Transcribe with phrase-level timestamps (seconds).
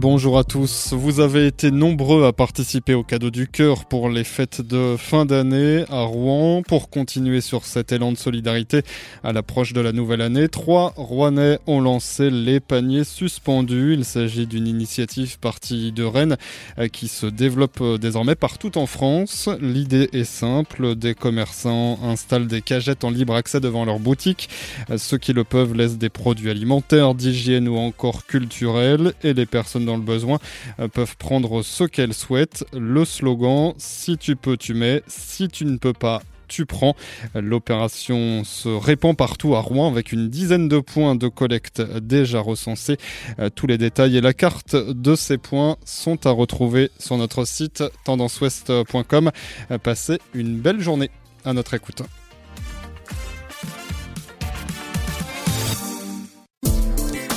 [0.00, 0.94] Bonjour à tous.
[0.94, 5.26] Vous avez été nombreux à participer au cadeau du cœur pour les fêtes de fin
[5.26, 6.62] d'année à Rouen.
[6.62, 8.80] Pour continuer sur cet élan de solidarité
[9.22, 13.92] à l'approche de la nouvelle année, trois Rouennais ont lancé les paniers suspendus.
[13.92, 16.38] Il s'agit d'une initiative partie de Rennes
[16.78, 19.50] euh, qui se développe euh, désormais partout en France.
[19.60, 20.94] L'idée est simple.
[20.94, 24.48] Des commerçants installent des cagettes en libre accès devant leur boutique.
[24.88, 29.44] Euh, ceux qui le peuvent laissent des produits alimentaires, d'hygiène ou encore culturels et les
[29.44, 30.38] personnes dans le besoin
[30.78, 32.64] euh, peuvent prendre ce qu'elles souhaitent.
[32.72, 35.02] Le slogan Si tu peux, tu mets.
[35.08, 36.94] Si tu ne peux pas, tu prends.
[37.34, 42.98] L'opération se répand partout à Rouen avec une dizaine de points de collecte déjà recensés.
[43.38, 47.44] Euh, tous les détails et la carte de ces points sont à retrouver sur notre
[47.44, 49.30] site tendanceouest.com.
[49.70, 51.10] Euh, passez une belle journée
[51.44, 52.02] à notre écoute.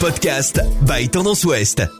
[0.00, 1.99] Podcast by Tendance Ouest.